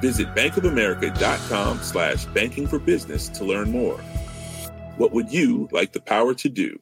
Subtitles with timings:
[0.00, 3.98] Visit bankofamerica.com slash banking for business to learn more.
[4.96, 6.78] What would you like the power to do?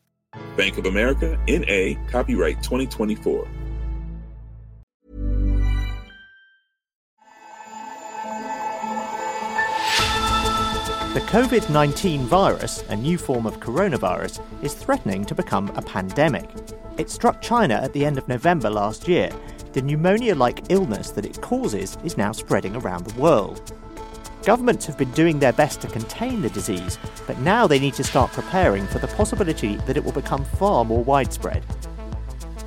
[0.56, 3.48] Bank of America, N.A., copyright 2024.
[11.14, 16.50] The COVID 19 virus, a new form of coronavirus, is threatening to become a pandemic.
[16.98, 19.30] It struck China at the end of November last year.
[19.74, 23.72] The pneumonia like illness that it causes is now spreading around the world.
[24.44, 28.04] Governments have been doing their best to contain the disease, but now they need to
[28.04, 31.64] start preparing for the possibility that it will become far more widespread.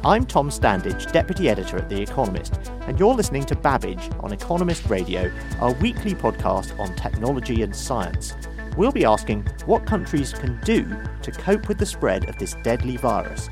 [0.04, 4.86] I'm Tom Standage, Deputy Editor at The Economist, and you're listening to Babbage on Economist
[4.90, 8.34] Radio, our weekly podcast on technology and science.
[8.76, 10.84] We'll be asking what countries can do
[11.22, 13.48] to cope with the spread of this deadly virus.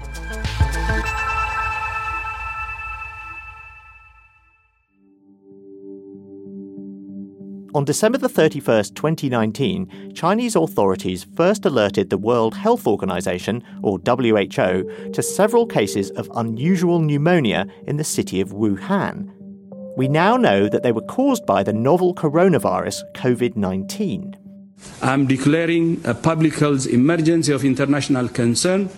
[7.76, 15.12] On December the 31st, 2019, Chinese authorities first alerted the World Health Organization, or WHO,
[15.12, 19.30] to several cases of unusual pneumonia in the city of Wuhan.
[19.98, 24.38] We now know that they were caused by the novel coronavirus COVID 19.
[25.02, 28.90] I'm declaring a public health emergency of international concern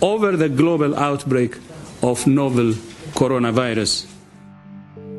[0.00, 1.58] over the global outbreak
[2.02, 2.72] of novel
[3.12, 4.13] coronavirus.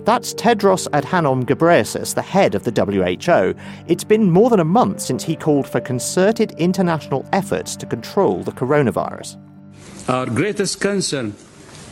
[0.06, 3.60] That's Tedros Adhanom Ghebreyesus, the head of the WHO.
[3.88, 8.44] It's been more than a month since he called for concerted international efforts to control
[8.44, 9.38] the coronavirus.
[10.08, 11.34] Our greatest concern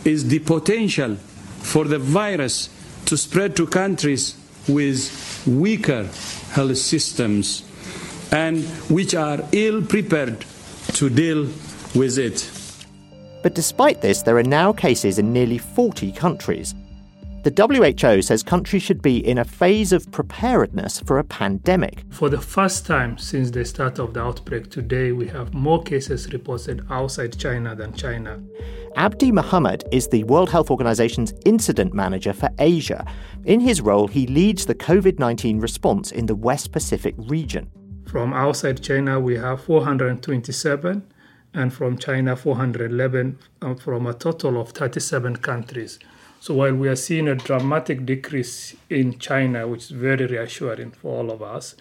[0.05, 2.69] is the potential for the virus
[3.05, 4.35] to spread to countries
[4.67, 6.07] with weaker
[6.51, 7.63] health systems
[8.31, 10.45] and which are ill prepared
[10.93, 11.45] to deal
[11.95, 12.47] with it.
[13.41, 16.75] But despite this, there are now cases in nearly 40 countries.
[17.43, 22.05] The WHO says countries should be in a phase of preparedness for a pandemic.
[22.09, 26.31] For the first time since the start of the outbreak today, we have more cases
[26.31, 28.41] reported outside China than China.
[28.95, 33.05] Abdi Mohammed is the World Health Organization's incident manager for Asia.
[33.43, 37.69] In his role, he leads the COVID 19 response in the West Pacific region.
[38.05, 41.03] From outside China, we have 427,
[41.53, 45.99] and from China, 411, uh, from a total of 37 countries.
[46.43, 51.19] So while we are seeing a dramatic decrease in China, which is very reassuring for
[51.19, 51.73] all of us,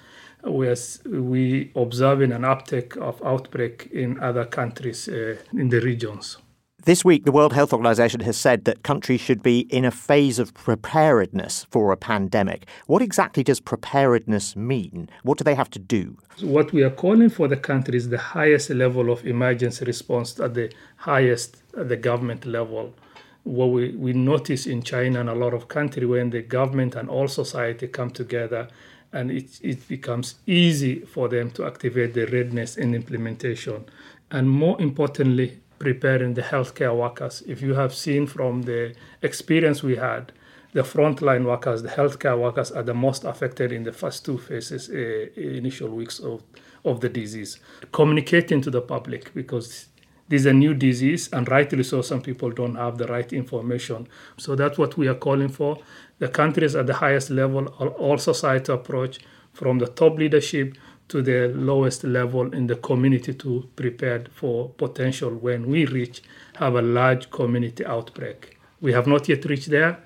[0.44, 6.36] we are we observing an uptick of outbreak in other countries uh, in the regions.
[6.84, 10.38] This week, the World Health Organization has said that countries should be in a phase
[10.38, 12.68] of preparedness for a pandemic.
[12.86, 15.10] What exactly does preparedness mean?
[15.24, 16.18] What do they have to do?
[16.40, 20.72] What we are calling for the countries the highest level of emergency response at the
[20.98, 22.94] highest at the government level
[23.44, 27.08] what we, we notice in China and a lot of countries when the government and
[27.08, 28.68] all society come together
[29.12, 33.84] and it, it becomes easy for them to activate the readiness and implementation.
[34.30, 37.42] And more importantly, preparing the healthcare workers.
[37.46, 40.32] If you have seen from the experience we had,
[40.72, 44.88] the frontline workers, the healthcare workers are the most affected in the first two phases,
[44.88, 46.42] uh, initial weeks of,
[46.84, 47.58] of the disease.
[47.92, 49.88] Communicating to the public because
[50.28, 54.08] this is a new disease, and rightly so, some people don't have the right information.
[54.38, 55.78] So that's what we are calling for.
[56.20, 59.20] The countries at the highest level, all society approach
[59.52, 60.74] from the top leadership
[61.08, 66.22] to the lowest level in the community to prepare for potential when we reach
[66.56, 68.56] have a large community outbreak.
[68.80, 69.98] We have not yet reached there,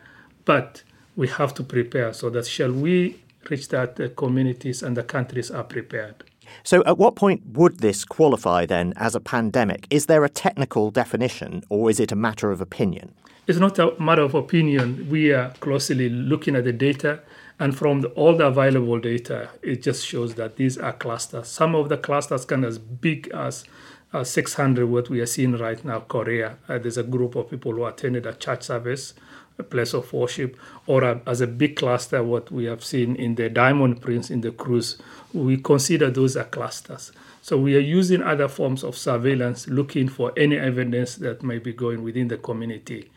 [0.44, 0.82] but
[1.14, 5.50] we have to prepare so that shall we reach that the communities and the countries
[5.50, 6.24] are prepared.
[6.62, 9.86] So, at what point would this qualify then as a pandemic?
[9.90, 13.14] Is there a technical definition or is it a matter of opinion?
[13.46, 15.08] It's not a matter of opinion.
[15.08, 17.20] We are closely looking at the data,
[17.60, 21.46] and from the, all the available data, it just shows that these are clusters.
[21.46, 23.64] Some of the clusters can as big as
[24.12, 26.58] uh, 600, what we are seeing right now, Korea.
[26.68, 29.14] Uh, there's a group of people who attended a church service
[29.58, 30.56] a place of worship,
[30.86, 34.40] or a, as a big cluster, what we have seen in the Diamond Prince in
[34.42, 34.98] the cruise,
[35.32, 37.12] we consider those are clusters.
[37.42, 41.72] So we are using other forms of surveillance, looking for any evidence that may be
[41.72, 43.10] going within the community.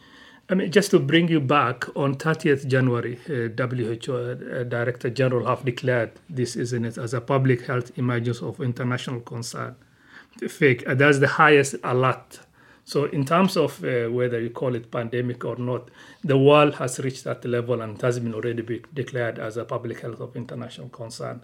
[0.51, 5.45] I mean, just to bring you back, on 30th January, uh, WHO uh, Director General
[5.45, 9.75] have declared this, it, as a public health emergency of international concern.
[10.47, 10.88] Fake.
[10.88, 12.39] Uh, that's the highest alert.
[12.89, 15.89] So, in terms of uh, whether you call it pandemic or not,
[16.24, 19.63] the world has reached that level and it has been already be declared as a
[19.63, 21.41] public health of international concern.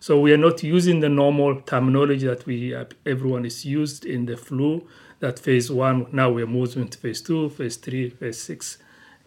[0.00, 4.26] So, we are not using the normal terminology that we uh, everyone is used in
[4.26, 4.88] the flu
[5.20, 8.78] that phase one, now we're moving to phase two, phase three, phase six.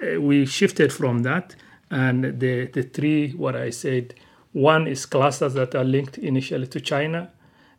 [0.02, 1.56] Uh, we shifted from that,
[1.90, 4.16] and the, the three, what I said,
[4.52, 7.32] one is clusters that are linked initially to China,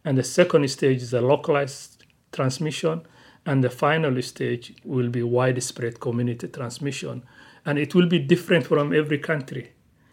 [0.02, 3.02] and the second stage is a localized transmission,
[3.46, 7.22] and the final stage will be widespread community transmission.
[7.64, 9.72] And it will be different from every country.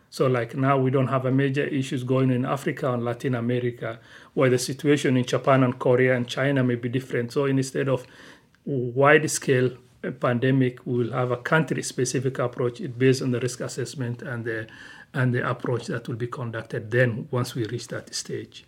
[0.10, 4.00] So like now we don't have a major issues going in Africa and Latin America,
[4.34, 7.32] where the situation in Japan and Korea and China may be different.
[7.32, 8.06] So instead of
[8.66, 9.72] wide scale
[10.20, 14.68] pandemic, we will have a country specific approach based on the risk assessment and the
[15.14, 18.66] and the approach that will be conducted then once we reach that stage.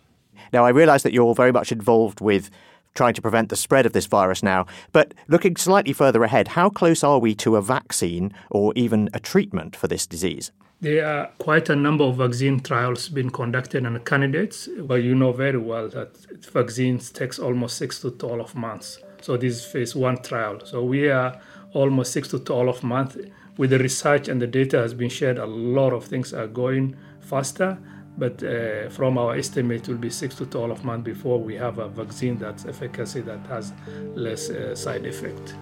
[0.52, 2.50] Now I realize that you're very much involved with
[2.94, 4.66] trying to prevent the spread of this virus now.
[4.92, 9.20] But looking slightly further ahead, how close are we to a vaccine or even a
[9.20, 10.52] treatment for this disease?
[10.80, 15.30] There are quite a number of vaccine trials being conducted on candidates, but you know
[15.30, 16.16] very well that
[16.52, 18.98] vaccines takes almost six to 12 months.
[19.20, 20.58] So this is phase one trial.
[20.64, 21.40] So we are
[21.72, 23.16] almost six to 12 months.
[23.56, 26.96] With the research and the data has been shared, a lot of things are going
[27.20, 27.78] faster.
[28.18, 31.78] But uh, from our estimate, it will be six to 12 months before we have
[31.78, 33.72] a vaccine that's efficacy that has
[34.14, 35.54] less uh, side effect.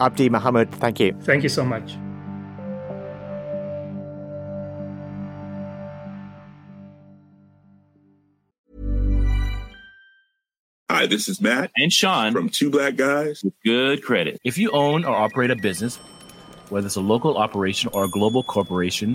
[0.00, 1.12] Abdi Mohammed, thank you.
[1.22, 1.96] Thank you so much.
[10.90, 14.40] Hi, this is Matt and Sean from Two Black Guys with Good Credit.
[14.42, 15.96] If you own or operate a business,
[16.70, 19.14] whether it's a local operation or a global corporation,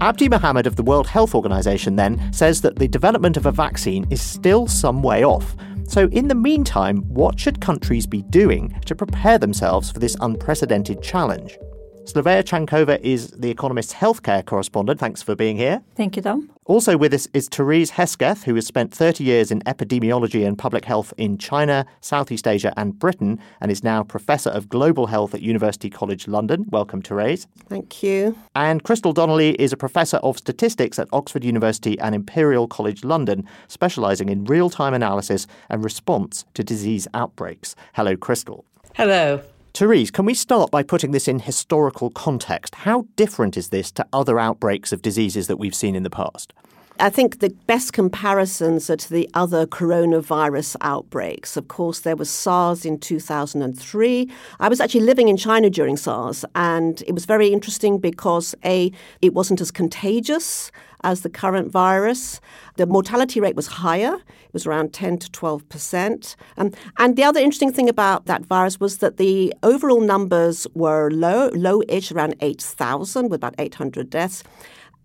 [0.00, 4.06] Abdi Mohammed of the World Health Organization then says that the development of a vaccine
[4.10, 5.56] is still some way off.
[5.88, 11.02] So, in the meantime, what should countries be doing to prepare themselves for this unprecedented
[11.02, 11.56] challenge?
[12.04, 15.00] Slavea Chankova is The Economist's healthcare correspondent.
[15.00, 15.82] Thanks for being here.
[15.96, 16.55] Thank you, Tom.
[16.68, 20.84] Also with us is Therese Hesketh, who has spent 30 years in epidemiology and public
[20.84, 25.42] health in China, Southeast Asia, and Britain, and is now Professor of Global Health at
[25.42, 26.66] University College London.
[26.70, 27.46] Welcome, Therese.
[27.68, 28.36] Thank you.
[28.56, 33.46] And Christl Donnelly is a Professor of Statistics at Oxford University and Imperial College London,
[33.68, 37.76] specialising in real time analysis and response to disease outbreaks.
[37.94, 38.64] Hello, Christl.
[38.94, 39.40] Hello.
[39.76, 42.76] Therese, can we start by putting this in historical context?
[42.76, 46.54] How different is this to other outbreaks of diseases that we've seen in the past?
[46.98, 51.58] I think the best comparisons are to the other coronavirus outbreaks.
[51.58, 54.30] Of course, there was SARS in 2003.
[54.60, 58.90] I was actually living in China during SARS, and it was very interesting because A,
[59.20, 60.70] it wasn't as contagious
[61.06, 62.40] as the current virus.
[62.76, 66.36] The mortality rate was higher, it was around 10 to 12 percent.
[66.58, 71.08] Um, and the other interesting thing about that virus was that the overall numbers were
[71.10, 74.42] low, low-ish, around 8,000, with about 800 deaths.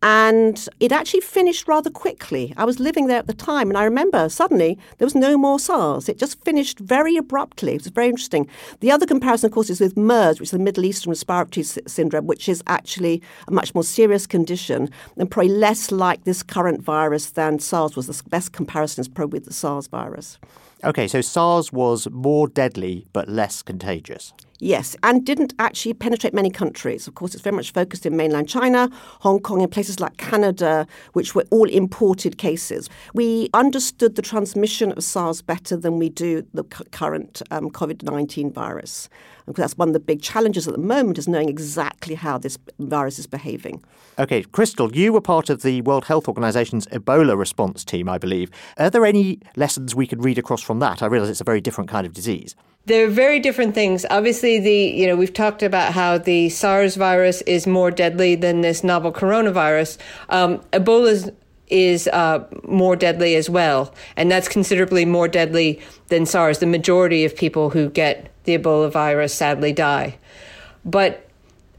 [0.03, 2.53] And it actually finished rather quickly.
[2.57, 5.59] I was living there at the time, and I remember suddenly there was no more
[5.59, 6.09] SARS.
[6.09, 7.73] It just finished very abruptly.
[7.73, 8.47] It was very interesting.
[8.79, 12.25] The other comparison, of course, is with MERS, which is the Middle Eastern Respiratory Syndrome,
[12.25, 17.29] which is actually a much more serious condition and probably less like this current virus
[17.31, 18.07] than SARS was.
[18.07, 20.39] The best comparison is probably with the SARS virus.
[20.83, 24.33] Okay, so SARS was more deadly but less contagious.
[24.63, 27.07] Yes, and didn't actually penetrate many countries.
[27.07, 28.91] Of course, it's very much focused in mainland China,
[29.21, 32.87] Hong Kong, and places like Canada, which were all imported cases.
[33.15, 38.53] We understood the transmission of SARS better than we do the current um, COVID 19
[38.53, 39.09] virus.
[39.47, 42.59] Because that's one of the big challenges at the moment is knowing exactly how this
[42.77, 43.83] virus is behaving.
[44.19, 48.51] Okay, Christl, you were part of the World Health Organization's Ebola response team, I believe.
[48.77, 51.01] Are there any lessons we could read across from that?
[51.01, 52.55] I realize it's a very different kind of disease.
[52.85, 54.05] They're very different things.
[54.09, 58.61] Obviously, the you know we've talked about how the SARS virus is more deadly than
[58.61, 59.97] this novel coronavirus.
[60.29, 61.33] Um, Ebola
[61.71, 63.95] is uh, more deadly as well.
[64.15, 66.59] And that's considerably more deadly than SARS.
[66.59, 70.17] The majority of people who get the Ebola virus sadly die.
[70.83, 71.27] But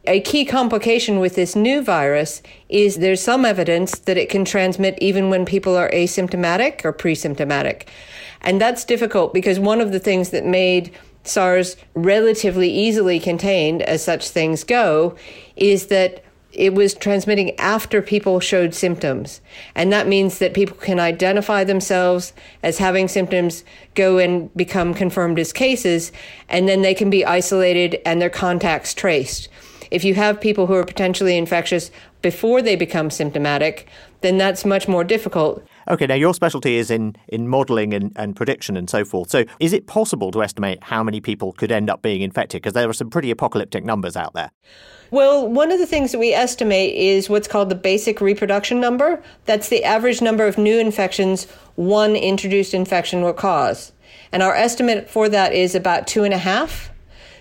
[0.04, 4.99] a key complication with this new virus is there's some evidence that it can transmit
[5.00, 7.88] even when people are asymptomatic or pre symptomatic.
[8.42, 10.92] And that's difficult because one of the things that made
[11.25, 15.16] SARS relatively easily contained, as such things go,
[15.56, 19.40] is that it was transmitting after people showed symptoms.
[19.75, 25.38] And that means that people can identify themselves as having symptoms, go and become confirmed
[25.38, 26.12] as cases,
[26.49, 29.49] and then they can be isolated and their contacts traced.
[29.90, 33.88] If you have people who are potentially infectious before they become symptomatic,
[34.20, 35.64] then that's much more difficult.
[35.92, 39.28] Okay, now your specialty is in, in modelling and, and prediction and so forth.
[39.28, 42.62] So is it possible to estimate how many people could end up being infected?
[42.62, 44.50] Because there are some pretty apocalyptic numbers out there.
[45.11, 49.22] Well, one of the things that we estimate is what's called the basic reproduction number.
[49.44, 51.44] That's the average number of new infections
[51.75, 53.92] one introduced infection will cause.
[54.32, 56.90] And our estimate for that is about two and a half.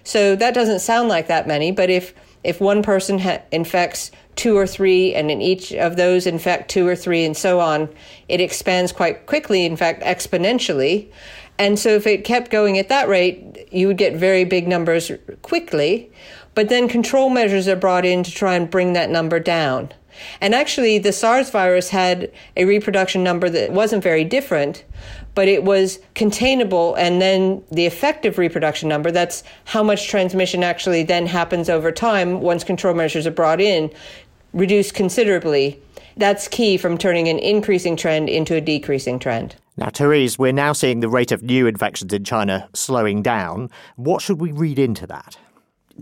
[0.04, 4.58] So that doesn't sound like that many, but if if one person ha- infects two
[4.58, 7.90] or three, and in each of those infect two or three, and so on,
[8.28, 11.10] it expands quite quickly, in fact, exponentially.
[11.60, 15.12] And so, if it kept going at that rate, you would get very big numbers
[15.42, 16.12] quickly.
[16.56, 19.92] But then control measures are brought in to try and bring that number down.
[20.40, 24.84] And actually, the SARS virus had a reproduction number that wasn't very different,
[25.36, 26.96] but it was containable.
[26.96, 32.42] And then the effective reproduction number, that's how much transmission actually then happens over time
[32.42, 33.92] once control measures are brought in,
[34.54, 35.82] reduced considerably.
[36.18, 39.56] That's key from turning an increasing trend into a decreasing trend.
[39.78, 43.70] Now, Therese, we're now seeing the rate of new infections in China slowing down.
[43.96, 45.38] What should we read into that?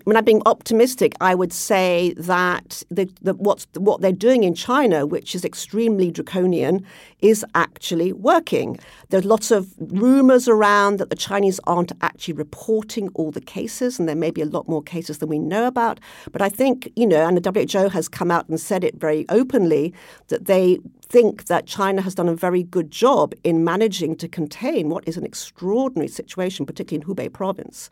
[0.04, 4.54] When I'm being optimistic, I would say that the, the, what's, what they're doing in
[4.54, 6.86] China, which is extremely draconian,
[7.20, 8.80] is actually working.
[9.10, 14.08] There's lots of rumors around that the Chinese aren't actually reporting all the cases, and
[14.08, 16.00] there may be a lot more cases than we know about.
[16.32, 19.26] But I think, you know, and the WHO has come out and said it very
[19.30, 19.94] openly
[20.28, 24.90] that they think that China has done a very good job in managing to contain
[24.90, 27.90] what is an extraordinary situation, particularly in Hubei province.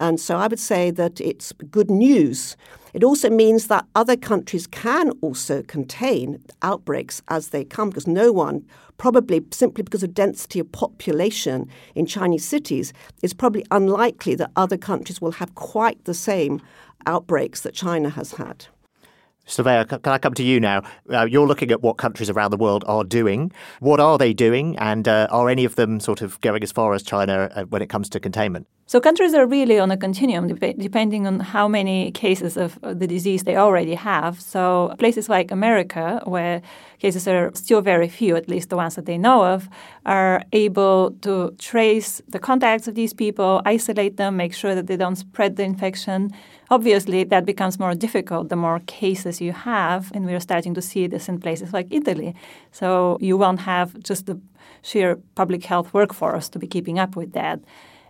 [0.00, 2.56] And so I would say that it's good news.
[2.94, 8.32] It also means that other countries can also contain outbreaks as they come because no
[8.32, 8.64] one,
[8.96, 14.78] probably simply because of density of population in Chinese cities, is probably unlikely that other
[14.78, 16.60] countries will have quite the same
[17.06, 18.66] outbreaks that China has had.
[19.50, 20.82] Slavea, can I come to you now?
[21.12, 23.50] Uh, you're looking at what countries around the world are doing.
[23.80, 26.94] What are they doing, and uh, are any of them sort of going as far
[26.94, 28.68] as China uh, when it comes to containment?
[28.86, 33.06] So countries are really on a continuum, de- depending on how many cases of the
[33.06, 34.40] disease they already have.
[34.40, 36.62] So places like America, where
[36.98, 39.68] cases are still very few, at least the ones that they know of,
[40.06, 44.96] are able to trace the contacts of these people, isolate them, make sure that they
[44.96, 46.30] don't spread the infection.
[46.70, 51.08] Obviously, that becomes more difficult the more cases you have, and we're starting to see
[51.08, 52.34] this in places like Italy.
[52.70, 54.40] So you won't have just the
[54.82, 57.58] sheer public health workforce to be keeping up with that.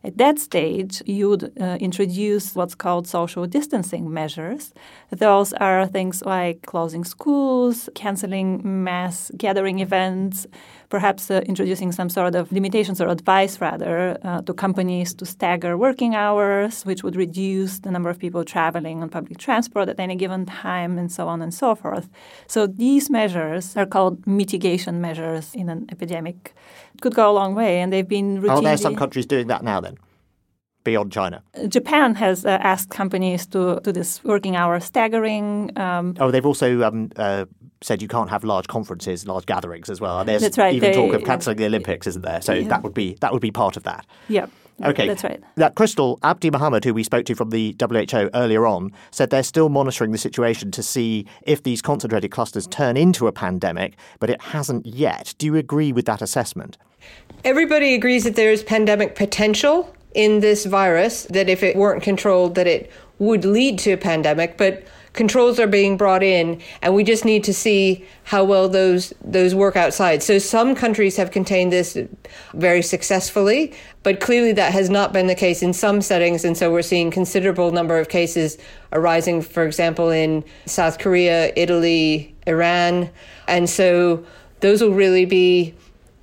[0.02, 4.72] At that stage, you would uh, introduce what's called social distancing measures.
[5.10, 10.46] Those are things like closing schools, canceling mass gathering events,
[10.88, 15.76] perhaps uh, introducing some sort of limitations or advice, rather, uh, to companies to stagger
[15.76, 20.16] working hours, which would reduce the number of people traveling on public transport at any
[20.16, 22.08] given time, and so on and so forth.
[22.46, 26.54] So these measures are called mitigation measures in an epidemic.
[26.94, 28.50] It could go a long way, and they've been routinely.
[28.50, 29.89] Are there are some countries doing that now then?
[30.82, 31.42] Beyond China?
[31.68, 35.76] Japan has uh, asked companies to do this working hour staggering.
[35.76, 37.44] Um, oh, they've also um, uh,
[37.82, 40.24] said you can't have large conferences, large gatherings as well.
[40.24, 40.74] There's that's right.
[40.74, 42.40] even they, talk of cancelling the Olympics, isn't there?
[42.40, 42.68] So yeah.
[42.68, 44.06] that would be that would be part of that.
[44.28, 44.46] Yeah.
[44.82, 45.42] Okay, that's right.
[45.56, 49.42] That Christl Abdi Mohammed, who we spoke to from the WHO earlier on, said they're
[49.42, 54.30] still monitoring the situation to see if these concentrated clusters turn into a pandemic, but
[54.30, 55.34] it hasn't yet.
[55.36, 56.78] Do you agree with that assessment?
[57.44, 62.54] Everybody agrees that there is pandemic potential in this virus that if it weren't controlled
[62.54, 67.02] that it would lead to a pandemic but controls are being brought in and we
[67.02, 70.22] just need to see how well those those work outside.
[70.22, 71.98] So some countries have contained this
[72.54, 76.70] very successfully but clearly that has not been the case in some settings and so
[76.70, 78.56] we're seeing considerable number of cases
[78.92, 83.10] arising for example in South Korea Italy Iran
[83.48, 84.24] and so
[84.60, 85.74] those will really be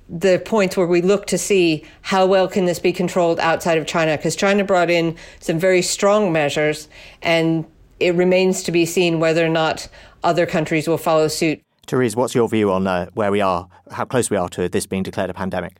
[0.08, 3.86] the points where we look to see how well can this be controlled outside of
[3.86, 6.88] China because China brought in some very strong measures
[7.22, 7.66] and
[8.00, 9.88] it remains to be seen whether or not
[10.24, 11.60] other countries will follow suit.
[11.86, 14.86] Therese, what's your view on uh, where we are, how close we are to this
[14.86, 15.78] being declared a pandemic?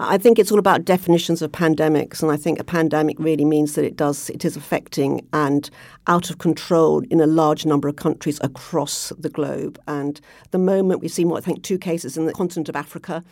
[0.00, 3.74] I think it's all about definitions of pandemics, and I think a pandemic really means
[3.74, 5.68] that it does it is affecting and
[6.06, 9.76] out of control in a large number of countries across the globe.
[9.88, 10.20] And
[10.52, 13.24] the moment we've seen what I think two cases in the continent of Africa,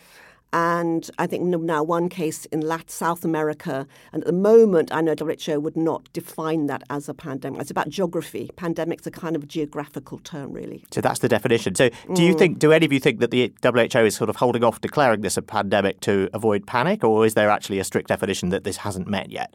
[0.53, 3.87] and I think now one case in South America.
[4.13, 7.61] And at the moment, I know WHO would not define that as a pandemic.
[7.61, 8.49] It's about geography.
[8.55, 10.85] Pandemic's a kind of a geographical term, really.
[10.91, 11.75] So that's the definition.
[11.75, 12.39] So do you mm.
[12.39, 12.59] think?
[12.59, 15.37] Do any of you think that the WHO is sort of holding off declaring this
[15.37, 19.07] a pandemic to avoid panic, or is there actually a strict definition that this hasn't
[19.07, 19.53] met yet?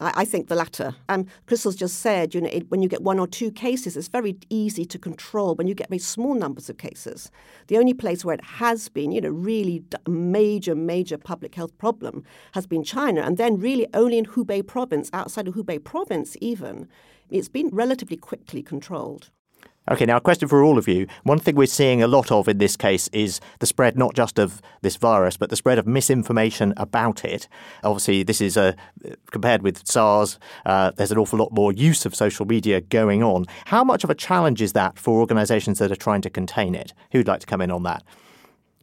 [0.00, 0.94] I, think the latter.
[1.08, 4.06] Um, Christl's just said, you know, it, when you get one or two cases, it's
[4.06, 5.56] very easy to control.
[5.56, 7.32] When you get very small numbers of cases,
[7.66, 11.76] the only place where it has been, you know, really a major, major public health
[11.78, 16.36] problem has been China, and then really only in Hubei province, outside of Hubei province,
[16.40, 16.88] even,
[17.28, 19.30] it's been relatively quickly controlled.
[19.90, 21.06] Okay, now a question for all of you.
[21.22, 24.38] One thing we're seeing a lot of in this case is the spread not just
[24.38, 27.48] of this virus, but the spread of misinformation about it.
[27.82, 28.76] Obviously, this is a
[29.30, 30.38] compared with SARS.
[30.66, 33.46] Uh, there's an awful lot more use of social media going on.
[33.66, 36.92] How much of a challenge is that for organisations that are trying to contain it?
[37.12, 38.02] Who'd like to come in on that?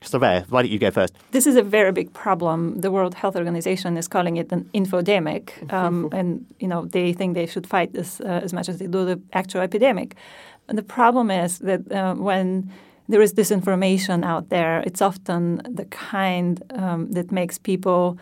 [0.01, 1.15] Slavea, why don't you go first?
[1.31, 2.79] This is a very big problem.
[2.81, 7.33] The World Health Organization is calling it an infodemic, um, and you know they think
[7.35, 10.15] they should fight this uh, as much as they do the actual epidemic.
[10.67, 12.71] And the problem is that uh, when
[13.07, 18.17] there is disinformation out there, it's often the kind um, that makes people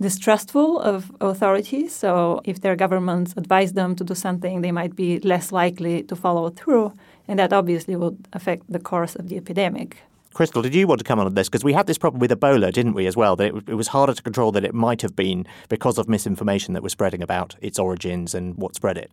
[0.00, 1.94] distrustful of authorities.
[1.94, 6.16] So if their governments advise them to do something, they might be less likely to
[6.16, 6.92] follow through.
[7.28, 9.98] And that obviously would affect the course of the epidemic.
[10.34, 11.48] Christl, did you want to come on this?
[11.48, 13.36] Because we had this problem with Ebola, didn't we, as well?
[13.36, 16.72] That it, it, was harder to control than it might have been because of misinformation
[16.74, 19.10] that was spreading about its origins and what spread it.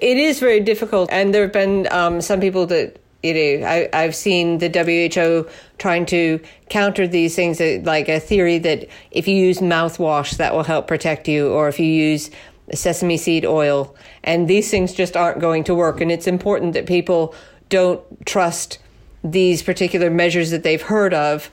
[0.00, 3.88] It is very difficult, and there have been um, some people that you know I,
[3.92, 9.34] I've seen the WHO trying to counter these things, like a theory that if you
[9.34, 12.30] use mouthwash, that will help protect you, or if you use
[12.72, 16.00] sesame seed oil, and these things just aren't going to work.
[16.00, 17.34] And it's important that people
[17.68, 18.78] don't trust
[19.24, 21.50] these particular measures that they've heard of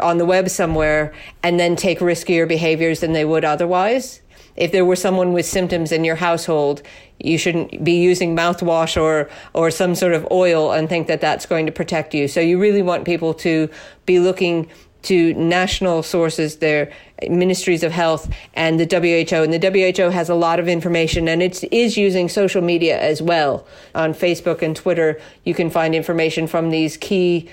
[0.00, 4.21] on the web somewhere and then take riskier behaviors than they would otherwise
[4.56, 6.82] if there were someone with symptoms in your household,
[7.18, 11.46] you shouldn't be using mouthwash or or some sort of oil and think that that's
[11.46, 12.28] going to protect you.
[12.28, 13.68] So you really want people to
[14.06, 14.68] be looking
[15.02, 16.92] to national sources, their
[17.28, 19.42] ministries of health and the WHO.
[19.42, 23.20] And the WHO has a lot of information and it is using social media as
[23.20, 23.66] well.
[23.94, 27.48] On Facebook and Twitter, you can find information from these key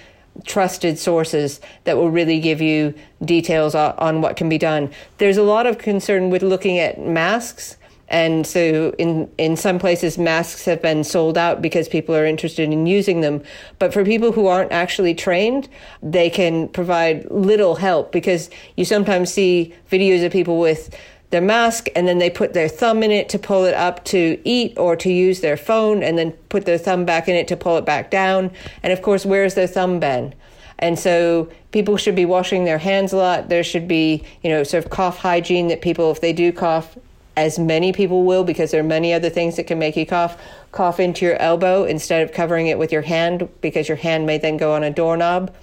[0.46, 4.92] trusted sources that will really give you details on what can be done.
[5.18, 7.78] There's a lot of concern with looking at masks.
[8.12, 12.72] And so in, in some places, masks have been sold out because people are interested
[12.72, 13.44] in using them.
[13.78, 15.70] But for people who aren't actually trained,
[16.02, 20.96] they can provide little help because you sometimes see videos of people with
[21.30, 24.40] their mask and then they put their thumb in it to pull it up to
[24.44, 27.56] eat or to use their phone and then put their thumb back in it to
[27.56, 28.52] pull it back down.
[28.82, 30.34] And of course, where's their thumb been?
[30.80, 33.50] And so people should be washing their hands a lot.
[33.50, 36.98] There should be, you know, sort of cough hygiene that people, if they do cough,
[37.38, 40.42] as many people will, because there are many other things that can make you cough,
[40.72, 44.38] cough into your elbow instead of covering it with your hand, because your hand may
[44.38, 45.54] then go on a doorknob.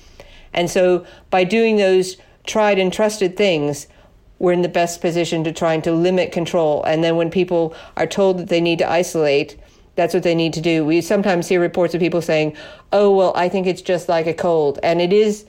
[0.52, 3.88] And so by doing those tried and trusted things,
[4.38, 6.82] we're in the best position to trying to limit control.
[6.84, 9.58] And then when people are told that they need to isolate,
[9.94, 10.84] that's what they need to do.
[10.84, 12.56] We sometimes hear reports of people saying,
[12.92, 14.78] oh, well, I think it's just like a cold.
[14.82, 15.46] And it is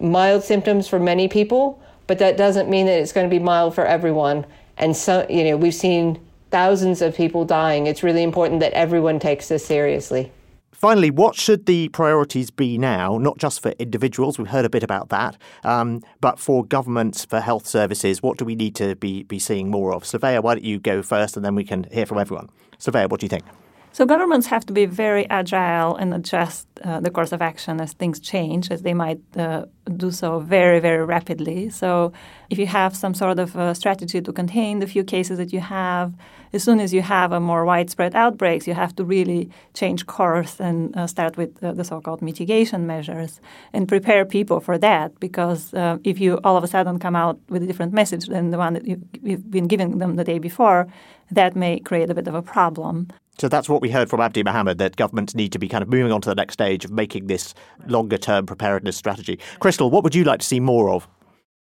[0.00, 3.74] mild symptoms for many people, but that doesn't mean that it's going to be mild
[3.74, 4.46] for everyone.
[4.76, 7.88] And so, you know, we've seen thousands of people dying.
[7.88, 10.30] It's really important that everyone takes this seriously.
[10.78, 14.84] Finally, what should the priorities be now, not just for individuals, we've heard a bit
[14.84, 19.24] about that, um, but for governments, for health services, what do we need to be,
[19.24, 20.04] be seeing more of?
[20.04, 22.48] Slavea, why don't you go first and then we can hear from everyone?
[22.78, 23.44] Slavea, what do you think?
[23.92, 27.92] So governments have to be very agile and adjust uh, the course of action as
[27.92, 29.64] things change, as they might uh,
[29.96, 31.68] do so very, very rapidly.
[31.70, 32.12] So
[32.48, 36.14] if you have some sort of strategy to contain the few cases that you have,
[36.52, 40.60] as soon as you have a more widespread outbreaks, you have to really change course
[40.60, 43.40] and uh, start with uh, the so-called mitigation measures
[43.72, 45.18] and prepare people for that.
[45.20, 48.50] Because uh, if you all of a sudden come out with a different message than
[48.50, 50.86] the one that you've been giving them the day before,
[51.30, 53.08] that may create a bit of a problem.
[53.38, 55.88] So that's what we heard from Abdi Mohammed that governments need to be kind of
[55.88, 57.54] moving on to the next stage of making this
[57.86, 59.38] longer term preparedness strategy.
[59.60, 61.06] Christl, what would you like to see more of?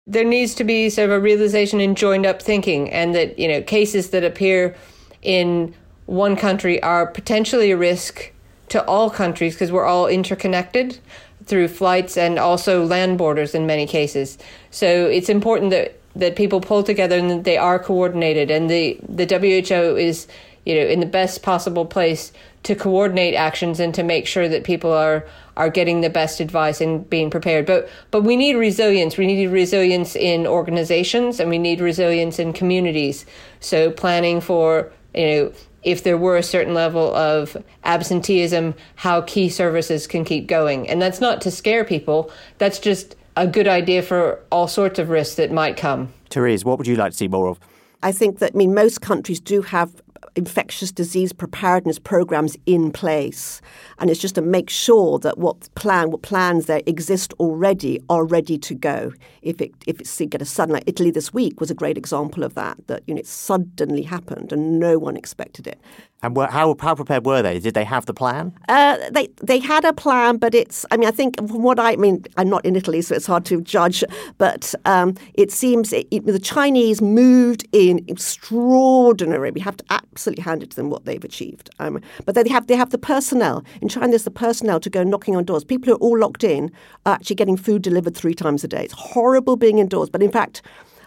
[0.06, 3.48] There needs to be sort of a realization in joined up thinking, and that you
[3.48, 4.74] know cases that appear
[5.22, 5.74] in
[6.06, 8.32] one country are potentially a risk
[8.68, 10.98] to all countries because we're all interconnected.
[11.46, 14.38] through flights and also land borders in many cases.
[14.70, 18.98] So it's important that that people pull together and that they are coordinated and the
[19.08, 20.26] the WHO is
[20.64, 24.64] you know in the best possible place to coordinate actions and to make sure that
[24.64, 27.66] people are are getting the best advice and being prepared.
[27.66, 29.16] But but we need resilience.
[29.16, 33.26] We need resilience in organizations and we need resilience in communities.
[33.60, 39.48] So planning for you know if there were a certain level of absenteeism, how key
[39.48, 40.88] services can keep going.
[40.88, 42.30] And that's not to scare people.
[42.58, 46.12] That's just a good idea for all sorts of risks that might come.
[46.30, 47.58] Therese, what would you like to see more of?
[48.02, 50.00] I think that, I mean, most countries do have
[50.36, 53.60] infectious disease preparedness programs in place.
[53.98, 58.24] And it's just to make sure that what plan what plans there exist already are
[58.24, 59.12] ready to go.
[59.42, 62.42] If it if it's get a sudden like Italy this week was a great example
[62.44, 65.80] of that, that you know it suddenly happened and no one expected it.
[66.22, 67.58] And how how prepared were they?
[67.58, 68.52] Did they have the plan?
[68.68, 70.86] Uh, they they had a plan, but it's.
[70.92, 73.26] I mean, I think from what I, I mean, I'm not in Italy, so it's
[73.26, 74.04] hard to judge.
[74.38, 79.50] But um, it seems it, it, the Chinese moved in extraordinary.
[79.50, 81.70] We have to absolutely hand it to them what they've achieved.
[81.80, 84.08] Um, but they have they have the personnel in China.
[84.08, 85.64] There's the personnel to go knocking on doors.
[85.64, 86.70] People who are all locked in
[87.04, 88.84] are actually getting food delivered three times a day.
[88.84, 90.62] It's horrible being indoors, but in fact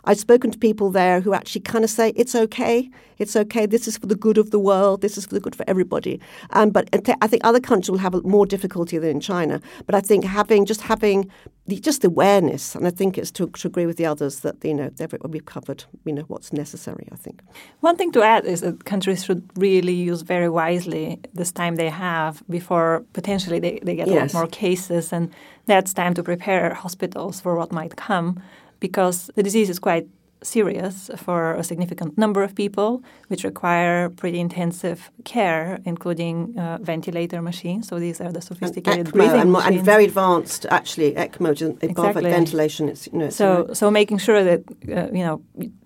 [0.06, 3.65] I've spoken to people there who actually kind of say it's okay, it's okay.
[3.65, 5.02] This is for the good of the world.
[5.02, 6.20] This is for the good for everybody.
[6.52, 6.89] Um, but
[7.22, 9.62] I think other countries will have more difficulty than in China.
[9.86, 11.32] But I think having just having
[11.68, 14.74] the, just awareness, and I think it's to, to agree with the others that you
[14.74, 14.91] know
[15.30, 17.08] we've covered you know what's necessary.
[17.12, 17.41] I think
[17.80, 21.89] one thing to add is that countries should really use very wisely this time they
[21.89, 24.34] have before potentially they, they get yes.
[24.34, 25.32] a lot more cases, and
[25.65, 28.41] that's time to prepare hospitals for what might come
[28.89, 30.06] because the disease is quite
[30.45, 32.89] serious for a significant number of people,
[33.30, 35.00] which require pretty intensive
[35.34, 37.88] care, including uh, ventilator machines.
[37.88, 39.78] So these are the sophisticated and breathing and, machines.
[39.78, 42.30] and very advanced, actually, ECMO, above exactly.
[42.39, 42.89] ventilation.
[42.89, 44.62] It's, you know, it's so, so making sure that
[44.98, 45.36] uh, you know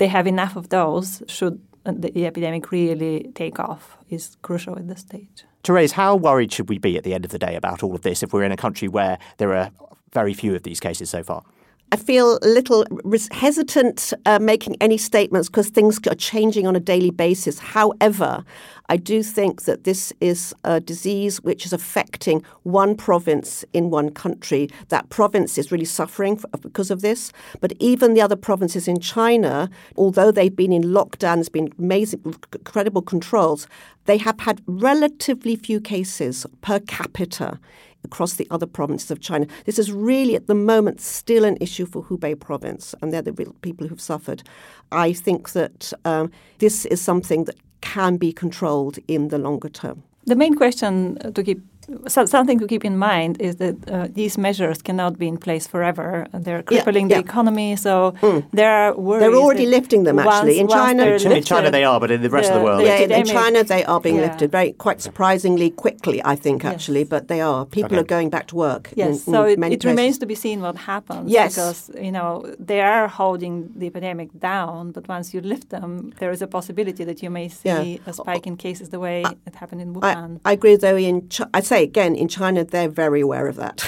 [0.02, 4.88] they have enough of those should the, the epidemic really take off is crucial at
[4.88, 5.46] this stage.
[5.64, 8.02] Therese, how worried should we be at the end of the day about all of
[8.02, 9.72] this if we're in a country where there are
[10.14, 11.44] very few of these cases so far?
[11.92, 12.86] I feel a little
[13.32, 17.58] hesitant uh, making any statements because things are changing on a daily basis.
[17.58, 18.44] However,
[18.90, 24.12] I do think that this is a disease which is affecting one province in one
[24.12, 24.70] country.
[24.90, 27.32] That province is really suffering because of this.
[27.60, 32.22] But even the other provinces in China, although they've been in lockdown, there's been amazing,
[32.54, 33.68] incredible controls,
[34.06, 37.60] they have had relatively few cases per capita
[38.04, 39.46] across the other provinces of China.
[39.66, 43.34] This is really, at the moment, still an issue for Hubei province, and they're the
[43.34, 44.44] real people who've suffered.
[44.92, 50.04] I think that um, this is something that can be controlled in the longer term.
[50.26, 51.62] The main question to keep
[52.08, 55.68] so something to keep in mind is that uh, these measures cannot be in place
[55.68, 56.28] forever.
[56.34, 57.22] They're crippling yeah, yeah.
[57.22, 58.46] the economy, so mm.
[58.52, 59.22] there are worries.
[59.22, 61.04] They're already lifting them actually in China.
[61.06, 63.64] In China, they are, but in the rest the, of the world, yeah, in China
[63.64, 64.28] they are being yeah.
[64.28, 66.22] lifted very quite surprisingly quickly.
[66.24, 67.10] I think actually, yes.
[67.10, 67.66] but they are.
[67.66, 68.02] People okay.
[68.02, 68.92] are going back to work.
[68.96, 71.30] Yes, in, so in it, it remains to be seen what happens.
[71.30, 76.14] Yes, because you know they are holding the epidemic down, but once you lift them,
[76.20, 79.34] there is a possibility that you may see a spike in cases the way I,
[79.46, 80.40] it happened in Wuhan.
[80.46, 80.98] I, I agree, though.
[80.98, 83.84] In Ch- I say again in China they're very aware of that.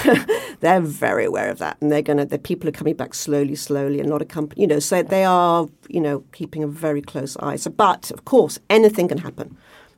[0.60, 2.24] they're very aware of that, and they're going to.
[2.24, 4.62] The people are coming back slowly, slowly, and not a company.
[4.62, 7.56] You know, so they are, you know, keeping a very close eye.
[7.56, 9.56] So, but of course, anything can happen.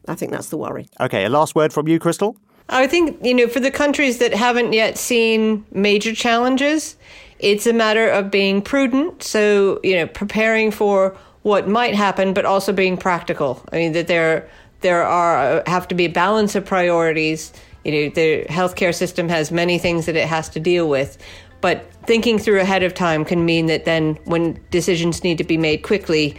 [0.09, 0.89] I think that's the worry.
[1.01, 2.37] Okay, a last word from you, Christl.
[2.69, 6.97] I think you know, for the countries that haven't yet seen major challenges,
[7.39, 9.23] it's a matter of being prudent.
[9.23, 13.63] So, you know, preparing for what might happen, but also being practical.
[13.71, 14.49] I mean, that there
[14.81, 17.53] there are have to be a balance of priorities
[17.85, 21.19] you know, the healthcare system has many things that it has to deal with.
[21.61, 25.57] But thinking through ahead of time can mean that then when decisions need to be
[25.57, 26.39] made quickly,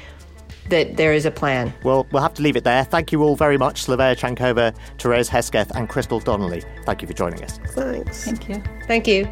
[0.69, 1.73] that there is a plan.
[1.83, 2.83] Well, we'll have to leave it there.
[2.83, 6.63] Thank you all very much, Slavea Chankova, Therese Hesketh, and Christl Donnelly.
[6.85, 7.59] Thank you for joining us.
[7.69, 8.25] Thanks.
[8.25, 8.63] Thank you.
[8.87, 9.25] Thank you.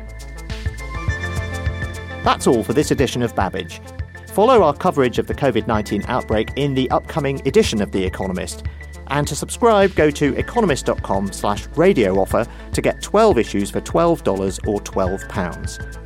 [2.23, 3.81] That's all for this edition of Babbage.
[4.27, 8.63] Follow our coverage of the COVID 19 outbreak in the upcoming edition of The Economist.
[9.07, 14.67] And to subscribe, go to economist.com slash radio offer to get 12 issues for $12
[14.67, 15.97] or £12.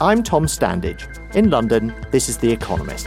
[0.00, 1.34] I'm Tom Standage.
[1.34, 3.06] In London, this is The Economist.